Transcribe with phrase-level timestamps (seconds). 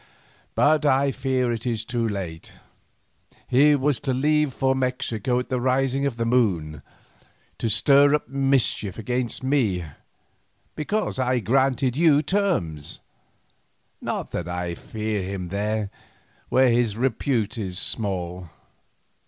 [0.55, 2.53] But I fear it is too late;
[3.47, 6.81] he was to leave for Mexico at the rising of the moon,
[7.59, 9.85] to stir up mischief against me
[10.75, 13.01] because I granted you terms—not
[14.31, 15.91] that I fear him there,
[16.49, 18.49] where his repute is small."